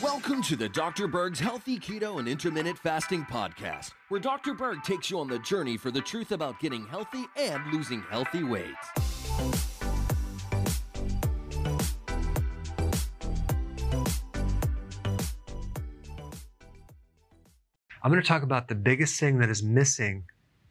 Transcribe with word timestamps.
Welcome 0.00 0.40
to 0.42 0.54
the 0.54 0.68
Dr. 0.72 1.08
Berg's 1.08 1.40
Healthy 1.40 1.80
Keto 1.80 2.20
and 2.20 2.28
Intermittent 2.28 2.78
Fasting 2.78 3.24
Podcast, 3.24 3.90
where 4.08 4.20
Dr. 4.20 4.54
Berg 4.54 4.84
takes 4.84 5.10
you 5.10 5.18
on 5.18 5.26
the 5.26 5.40
journey 5.40 5.76
for 5.76 5.90
the 5.90 6.00
truth 6.00 6.30
about 6.30 6.60
getting 6.60 6.86
healthy 6.86 7.24
and 7.36 7.60
losing 7.72 8.02
healthy 8.02 8.44
weight. 8.44 8.74
I'm 18.02 18.10
going 18.10 18.22
to 18.22 18.28
talk 18.28 18.44
about 18.44 18.68
the 18.68 18.76
biggest 18.76 19.18
thing 19.18 19.38
that 19.38 19.50
is 19.50 19.60
missing 19.62 20.24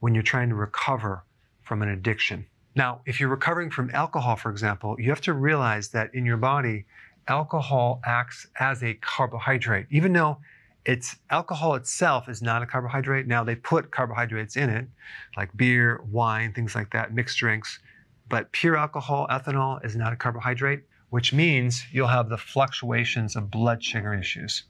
when 0.00 0.12
you're 0.14 0.22
trying 0.22 0.50
to 0.50 0.54
recover 0.54 1.24
from 1.62 1.80
an 1.80 1.88
addiction. 1.88 2.44
Now, 2.74 3.00
if 3.04 3.18
you're 3.18 3.28
recovering 3.28 3.70
from 3.70 3.90
alcohol, 3.92 4.36
for 4.36 4.50
example, 4.50 4.96
you 4.98 5.10
have 5.10 5.20
to 5.22 5.32
realize 5.32 5.88
that 5.88 6.14
in 6.14 6.24
your 6.24 6.36
body, 6.36 6.86
alcohol 7.26 8.00
acts 8.04 8.46
as 8.58 8.82
a 8.82 8.94
carbohydrate, 8.94 9.86
even 9.90 10.12
though 10.12 10.38
it's 10.84 11.16
alcohol 11.28 11.74
itself 11.74 12.28
is 12.28 12.40
not 12.40 12.62
a 12.62 12.66
carbohydrate. 12.66 13.26
Now 13.26 13.44
they 13.44 13.54
put 13.54 13.90
carbohydrates 13.90 14.56
in 14.56 14.70
it, 14.70 14.88
like 15.36 15.54
beer, 15.56 16.00
wine, 16.10 16.52
things 16.52 16.74
like 16.74 16.90
that, 16.92 17.12
mixed 17.12 17.38
drinks. 17.38 17.80
But 18.28 18.50
pure 18.52 18.76
alcohol, 18.76 19.26
ethanol, 19.30 19.84
is 19.84 19.96
not 19.96 20.12
a 20.12 20.16
carbohydrate, 20.16 20.82
which 21.10 21.32
means 21.32 21.84
you'll 21.92 22.06
have 22.06 22.28
the 22.28 22.38
fluctuations 22.38 23.36
of 23.36 23.50
blood 23.50 23.82
sugar 23.82 24.14
issues. 24.14 24.64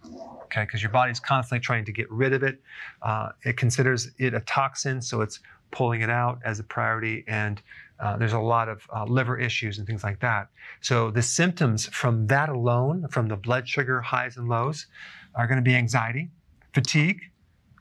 Okay, 0.44 0.62
because 0.62 0.82
your 0.82 0.90
body's 0.90 1.20
constantly 1.20 1.60
trying 1.60 1.84
to 1.84 1.92
get 1.92 2.10
rid 2.10 2.32
of 2.32 2.42
it. 2.42 2.60
Uh, 3.02 3.30
it 3.44 3.56
considers 3.56 4.10
it 4.18 4.34
a 4.34 4.40
toxin, 4.40 5.00
so 5.00 5.20
it's 5.20 5.38
pulling 5.70 6.00
it 6.00 6.10
out 6.10 6.40
as 6.44 6.58
a 6.58 6.64
priority, 6.64 7.24
and 7.26 7.62
uh, 8.00 8.16
there's 8.16 8.32
a 8.32 8.38
lot 8.38 8.68
of 8.68 8.82
uh, 8.94 9.04
liver 9.04 9.38
issues 9.38 9.78
and 9.78 9.86
things 9.86 10.02
like 10.02 10.20
that. 10.20 10.48
So 10.80 11.10
the 11.10 11.22
symptoms 11.22 11.86
from 11.86 12.26
that 12.28 12.48
alone, 12.48 13.06
from 13.10 13.28
the 13.28 13.36
blood 13.36 13.68
sugar 13.68 14.00
highs 14.00 14.36
and 14.36 14.48
lows, 14.48 14.86
are 15.34 15.46
going 15.46 15.58
to 15.58 15.62
be 15.62 15.74
anxiety, 15.74 16.30
fatigue, 16.72 17.20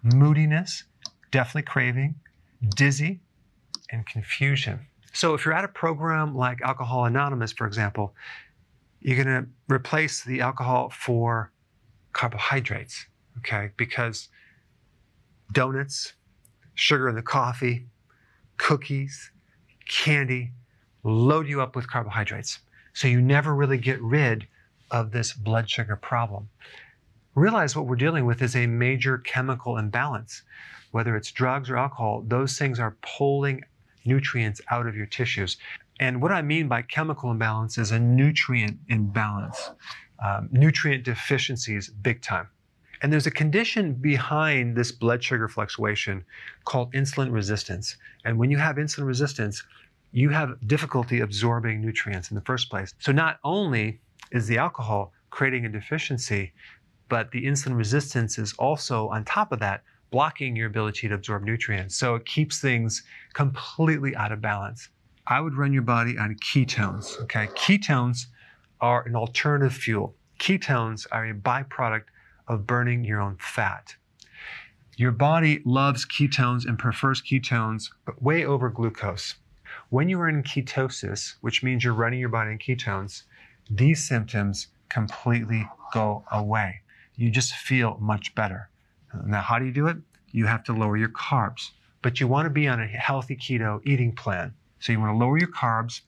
moodiness, 0.03 0.83
definitely 1.31 1.63
craving, 1.63 2.15
dizzy, 2.75 3.21
and 3.91 4.05
confusion. 4.05 4.79
So 5.13 5.33
if 5.33 5.45
you're 5.45 5.53
at 5.53 5.63
a 5.63 5.69
program 5.69 6.35
like 6.35 6.61
Alcohol 6.61 7.05
Anonymous, 7.05 7.51
for 7.51 7.65
example, 7.65 8.13
you're 9.01 9.21
going 9.23 9.43
to 9.43 9.49
replace 9.73 10.23
the 10.23 10.41
alcohol 10.41 10.89
for 10.89 11.51
carbohydrates, 12.13 13.05
okay? 13.39 13.71
Because 13.77 14.29
donuts, 15.53 16.13
sugar 16.79 17.09
in 17.09 17.15
the 17.15 17.21
coffee, 17.21 17.85
cookies, 18.57 19.31
candy 19.89 20.51
load 21.03 21.47
you 21.47 21.61
up 21.61 21.75
with 21.75 21.89
carbohydrates. 21.89 22.59
So 22.93 23.07
you 23.07 23.21
never 23.21 23.53
really 23.53 23.77
get 23.77 24.01
rid 24.01 24.47
of 24.89 25.11
this 25.11 25.33
blood 25.33 25.69
sugar 25.69 25.97
problem. 25.97 26.49
Realize 27.35 27.75
what 27.75 27.85
we're 27.85 27.95
dealing 27.95 28.25
with 28.25 28.41
is 28.41 28.55
a 28.55 28.65
major 28.65 29.17
chemical 29.17 29.77
imbalance. 29.77 30.43
Whether 30.91 31.15
it's 31.17 31.31
drugs 31.31 31.69
or 31.69 31.77
alcohol, 31.77 32.23
those 32.25 32.57
things 32.57 32.79
are 32.79 32.97
pulling 33.01 33.63
nutrients 34.05 34.61
out 34.71 34.87
of 34.87 34.95
your 34.95 35.05
tissues. 35.05 35.57
And 35.99 36.21
what 36.21 36.31
I 36.31 36.41
mean 36.41 36.69
by 36.69 36.81
chemical 36.81 37.29
imbalance 37.29 37.77
is 37.77 37.91
a 37.91 37.99
nutrient 37.99 38.79
imbalance, 38.87 39.71
um, 40.25 40.47
nutrient 40.51 41.03
deficiencies, 41.03 41.89
big 41.89 42.21
time. 42.21 42.47
And 43.01 43.13
there's 43.13 43.27
a 43.27 43.31
condition 43.31 43.93
behind 43.93 44.75
this 44.75 44.91
blood 44.91 45.23
sugar 45.23 45.47
fluctuation 45.47 46.25
called 46.65 46.91
insulin 46.93 47.31
resistance. 47.31 47.95
And 48.25 48.37
when 48.37 48.51
you 48.51 48.57
have 48.57 48.75
insulin 48.75 49.05
resistance, 49.05 49.63
you 50.11 50.29
have 50.29 50.57
difficulty 50.67 51.21
absorbing 51.21 51.81
nutrients 51.81 52.31
in 52.31 52.35
the 52.35 52.41
first 52.41 52.69
place. 52.69 52.93
So 52.99 53.11
not 53.11 53.39
only 53.43 54.01
is 54.31 54.47
the 54.47 54.57
alcohol 54.57 55.13
creating 55.29 55.65
a 55.65 55.69
deficiency, 55.69 56.51
but 57.07 57.31
the 57.31 57.45
insulin 57.45 57.77
resistance 57.77 58.37
is 58.37 58.53
also 58.53 59.07
on 59.09 59.23
top 59.23 59.51
of 59.51 59.59
that 59.59 59.83
blocking 60.11 60.55
your 60.55 60.67
ability 60.67 61.07
to 61.07 61.13
absorb 61.13 61.43
nutrients. 61.43 61.95
So 61.95 62.15
it 62.15 62.25
keeps 62.25 62.59
things 62.59 63.03
completely 63.33 64.15
out 64.15 64.31
of 64.31 64.41
balance. 64.41 64.89
I 65.27 65.39
would 65.39 65.55
run 65.55 65.71
your 65.71 65.83
body 65.83 66.17
on 66.17 66.35
ketones, 66.35 67.21
okay? 67.21 67.47
Ketones 67.55 68.25
are 68.81 69.05
an 69.05 69.15
alternative 69.15 69.73
fuel. 69.73 70.15
Ketones 70.39 71.05
are 71.11 71.27
a 71.27 71.33
byproduct 71.33 72.05
of 72.49 72.67
burning 72.67 73.05
your 73.05 73.21
own 73.21 73.37
fat. 73.39 73.95
Your 74.97 75.11
body 75.11 75.61
loves 75.63 76.05
ketones 76.05 76.65
and 76.65 76.77
prefers 76.77 77.21
ketones, 77.21 77.89
but 78.05 78.21
way 78.21 78.43
over 78.43 78.69
glucose. 78.69 79.35
When 79.89 80.09
you 80.09 80.19
are 80.19 80.27
in 80.27 80.43
ketosis, 80.43 81.35
which 81.39 81.63
means 81.63 81.83
you're 81.83 81.93
running 81.93 82.19
your 82.19 82.27
body 82.27 82.51
in 82.51 82.57
ketones, 82.57 83.23
these 83.69 84.05
symptoms 84.05 84.67
completely 84.89 85.65
go 85.93 86.25
away. 86.31 86.81
You 87.15 87.29
just 87.29 87.53
feel 87.53 87.97
much 88.01 88.35
better. 88.35 88.69
Now, 89.25 89.41
how 89.41 89.57
do 89.57 89.65
you 89.65 89.71
do 89.71 89.87
it? 89.87 89.97
You 90.31 90.45
have 90.47 90.63
to 90.65 90.73
lower 90.73 90.97
your 90.97 91.09
carbs, 91.09 91.71
but 92.01 92.19
you 92.19 92.27
want 92.27 92.45
to 92.45 92.49
be 92.49 92.67
on 92.67 92.81
a 92.81 92.87
healthy 92.87 93.35
keto 93.35 93.79
eating 93.85 94.11
plan. 94.11 94.53
So 94.79 94.91
you 94.91 94.99
want 94.99 95.13
to 95.13 95.17
lower 95.17 95.37
your 95.37 95.51
carbs, 95.51 96.01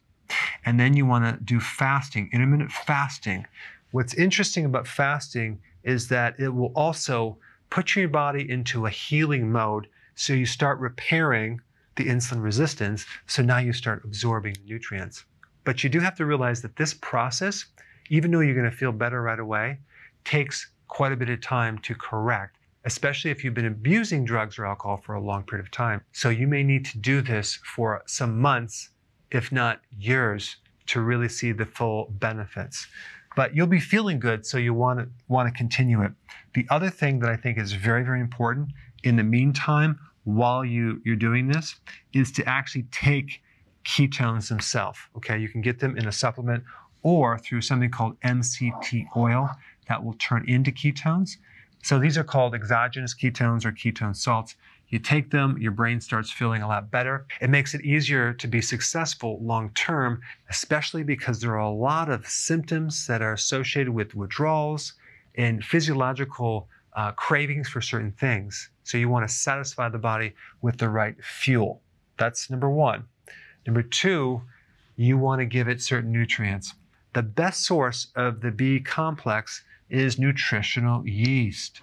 and 0.66 0.80
then 0.80 0.96
you 0.96 1.06
want 1.06 1.26
to 1.26 1.44
do 1.44 1.60
fasting, 1.60 2.30
intermittent 2.32 2.72
fasting. 2.72 3.46
What's 3.92 4.14
interesting 4.14 4.66
about 4.66 4.88
fasting 4.88 5.60
is 5.84 6.08
that 6.08 6.40
it 6.40 6.50
will 6.50 6.72
also 6.76 7.38
put 7.70 7.96
your 7.96 8.08
body 8.08 8.50
into 8.50 8.86
a 8.86 8.90
healing 8.90 9.52
mode. 9.52 9.88
So 10.16 10.34
you 10.34 10.46
start 10.46 10.80
repairing 10.80 11.60
the 11.96 12.06
insulin 12.06 12.42
resistance. 12.42 13.06
So 13.28 13.42
now 13.42 13.58
you 13.58 13.74
start 13.74 14.04
absorbing 14.06 14.56
nutrients. 14.66 15.26
But 15.64 15.84
you 15.84 15.90
do 15.90 16.00
have 16.00 16.16
to 16.16 16.26
realize 16.26 16.62
that 16.62 16.76
this 16.78 16.94
process, 16.94 17.66
even 18.10 18.32
though 18.32 18.40
you're 18.40 18.56
going 18.56 18.70
to 18.70 18.76
feel 18.76 18.92
better 18.92 19.22
right 19.22 19.40
away, 19.40 19.80
takes 20.24 20.72
quite 20.88 21.12
a 21.12 21.18
bit 21.18 21.30
of 21.30 21.42
time 21.42 21.78
to 21.80 21.96
correct, 21.96 22.58
especially 22.86 23.32
if 23.32 23.44
you've 23.44 23.54
been 23.54 23.66
abusing 23.66 24.26
drugs 24.26 24.58
or 24.58 24.66
alcohol 24.66 24.98
for 24.98 25.16
a 25.16 25.22
long 25.22 25.44
period 25.44 25.66
of 25.66 25.72
time. 25.72 26.02
So 26.14 26.30
you 26.30 26.48
may 26.48 26.64
need 26.64 26.86
to 26.86 26.98
do 26.98 27.22
this 27.22 27.60
for 27.76 28.04
some 28.06 28.40
months, 28.40 28.90
if 29.32 29.52
not 29.52 29.82
years, 29.98 30.58
to 30.88 31.02
really 31.02 31.30
see 31.30 31.52
the 31.52 31.66
full 31.66 32.10
benefits 32.20 32.88
but 33.36 33.56
you'll 33.56 33.68
be 33.68 33.80
feeling 33.80 34.20
good, 34.20 34.46
so 34.46 34.58
you 34.58 34.74
want 34.74 35.00
to 35.00 35.10
want 35.28 35.48
to 35.48 35.58
continue 35.58 36.02
it. 36.02 36.12
The 36.54 36.66
other 36.70 36.90
thing 36.90 37.20
that 37.20 37.30
I 37.30 37.36
think 37.36 37.58
is 37.58 37.74
very 37.74 38.04
very 38.04 38.20
important 38.20 38.70
in 39.04 39.16
the 39.16 39.24
meantime, 39.24 40.00
while 40.24 40.64
you 40.64 41.02
you're 41.06 41.16
doing 41.16 41.48
this, 41.48 41.76
is 42.14 42.32
to 42.34 42.48
actually 42.48 42.84
take 42.92 43.42
ketones 43.84 44.50
themselves. 44.50 45.00
Okay, 45.18 45.38
you 45.40 45.50
can 45.50 45.62
get 45.62 45.80
them 45.80 45.98
in 45.98 46.08
a 46.08 46.12
supplement 46.12 46.64
or 47.04 47.38
through 47.38 47.62
something 47.62 47.90
called 47.90 48.20
MCT 48.22 49.08
oil 49.16 49.50
that 49.88 50.04
will 50.04 50.14
turn 50.14 50.48
into 50.48 50.72
ketones. 50.72 51.38
So 51.84 51.98
these 51.98 52.18
are 52.18 52.24
called 52.24 52.54
exogenous 52.54 53.16
ketones 53.16 53.66
or 53.66 53.72
ketone 53.72 54.16
salts. 54.16 54.56
You 54.92 55.00
take 55.00 55.32
them, 55.32 55.58
your 55.58 55.72
brain 55.72 56.02
starts 56.02 56.30
feeling 56.30 56.62
a 56.62 56.68
lot 56.68 56.92
better. 56.92 57.26
It 57.40 57.50
makes 57.50 57.74
it 57.74 57.82
easier 57.82 58.34
to 58.34 58.48
be 58.48 58.62
successful 58.62 59.40
long 59.42 59.70
term, 59.70 60.22
especially 60.50 61.04
because 61.04 61.40
there 61.40 61.54
are 61.54 61.60
a 61.60 61.70
lot 61.70 62.10
of 62.10 62.28
symptoms 62.28 63.08
that 63.08 63.22
are 63.22 63.32
associated 63.32 63.94
with 63.94 64.14
withdrawals 64.16 64.94
and 65.36 65.64
physiological 65.64 66.68
uh, 66.94 67.14
cravings 67.14 67.70
for 67.70 67.80
certain 67.80 68.12
things. 68.12 68.70
So 68.84 68.98
you 68.98 69.08
want 69.08 69.28
to 69.28 69.34
satisfy 69.34 69.88
the 69.88 69.98
body 69.98 70.34
with 70.62 70.78
the 70.78 70.90
right 70.90 71.16
fuel. 71.24 71.82
That's 72.18 72.50
number 72.50 72.70
one. 72.70 73.06
Number 73.66 73.84
two, 73.84 74.42
you 74.98 75.18
want 75.18 75.40
to 75.40 75.46
give 75.46 75.70
it 75.70 75.82
certain 75.82 76.12
nutrients. 76.12 76.74
The 77.14 77.24
best 77.24 77.66
source 77.66 78.08
of 78.18 78.42
the 78.42 78.52
B 78.52 78.82
complex 78.82 79.64
is 79.90 80.20
nutritional 80.20 81.08
yeast. 81.08 81.82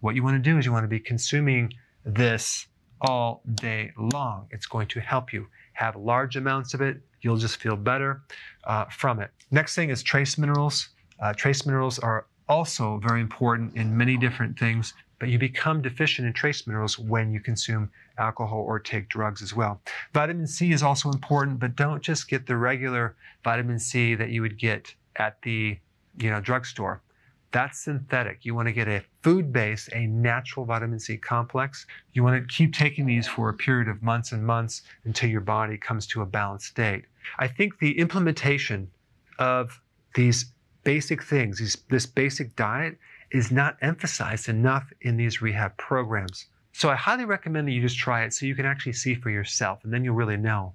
What 0.00 0.14
you 0.14 0.22
want 0.22 0.42
to 0.42 0.50
do 0.50 0.58
is 0.58 0.64
you 0.64 0.72
want 0.72 0.84
to 0.84 0.88
be 0.88 1.00
consuming 1.00 1.72
this 2.06 2.68
all 3.02 3.42
day 3.54 3.92
long. 3.98 4.46
It's 4.50 4.66
going 4.66 4.86
to 4.88 5.00
help 5.00 5.32
you 5.32 5.46
have 5.74 5.96
large 5.96 6.36
amounts 6.36 6.72
of 6.72 6.80
it. 6.80 7.00
You'll 7.20 7.36
just 7.36 7.58
feel 7.58 7.76
better 7.76 8.22
uh, 8.64 8.86
from 8.86 9.20
it. 9.20 9.30
Next 9.50 9.74
thing 9.74 9.90
is 9.90 10.02
trace 10.02 10.38
minerals. 10.38 10.88
Uh, 11.20 11.34
trace 11.34 11.66
minerals 11.66 11.98
are 11.98 12.26
also 12.48 13.00
very 13.02 13.20
important 13.20 13.76
in 13.76 13.96
many 13.96 14.16
different 14.16 14.58
things, 14.58 14.94
but 15.18 15.28
you 15.28 15.38
become 15.38 15.82
deficient 15.82 16.26
in 16.26 16.32
trace 16.32 16.66
minerals 16.66 16.98
when 16.98 17.32
you 17.32 17.40
consume 17.40 17.90
alcohol 18.18 18.60
or 18.60 18.78
take 18.78 19.08
drugs 19.08 19.42
as 19.42 19.54
well. 19.54 19.80
Vitamin 20.14 20.46
C 20.46 20.72
is 20.72 20.82
also 20.82 21.10
important, 21.10 21.58
but 21.58 21.76
don't 21.76 22.02
just 22.02 22.28
get 22.28 22.46
the 22.46 22.56
regular 22.56 23.16
vitamin 23.44 23.78
C 23.78 24.14
that 24.14 24.30
you 24.30 24.42
would 24.42 24.58
get 24.58 24.94
at 25.16 25.42
the 25.42 25.78
you 26.18 26.30
know 26.30 26.40
drugstore. 26.40 27.02
That's 27.52 27.78
synthetic. 27.84 28.44
You 28.44 28.54
want 28.54 28.68
to 28.68 28.72
get 28.72 28.88
a 28.88 29.02
food 29.22 29.52
based, 29.52 29.88
a 29.92 30.06
natural 30.06 30.66
vitamin 30.66 30.98
C 30.98 31.16
complex. 31.16 31.86
You 32.12 32.22
want 32.22 32.40
to 32.40 32.54
keep 32.54 32.74
taking 32.74 33.06
these 33.06 33.26
for 33.26 33.48
a 33.48 33.54
period 33.54 33.88
of 33.88 34.02
months 34.02 34.32
and 34.32 34.44
months 34.44 34.82
until 35.04 35.30
your 35.30 35.40
body 35.40 35.78
comes 35.78 36.06
to 36.08 36.22
a 36.22 36.26
balanced 36.26 36.66
state. 36.66 37.04
I 37.38 37.48
think 37.48 37.78
the 37.78 37.98
implementation 37.98 38.90
of 39.38 39.80
these 40.14 40.52
basic 40.84 41.22
things, 41.22 41.58
these, 41.58 41.76
this 41.88 42.06
basic 42.06 42.54
diet, 42.56 42.98
is 43.30 43.50
not 43.50 43.76
emphasized 43.80 44.48
enough 44.48 44.92
in 45.00 45.16
these 45.16 45.42
rehab 45.42 45.76
programs. 45.76 46.46
So 46.72 46.90
I 46.90 46.94
highly 46.94 47.24
recommend 47.24 47.66
that 47.66 47.72
you 47.72 47.80
just 47.80 47.98
try 47.98 48.24
it 48.24 48.34
so 48.34 48.44
you 48.44 48.54
can 48.54 48.66
actually 48.66 48.92
see 48.92 49.14
for 49.14 49.30
yourself, 49.30 49.82
and 49.82 49.92
then 49.92 50.04
you'll 50.04 50.14
really 50.14 50.36
know. 50.36 50.74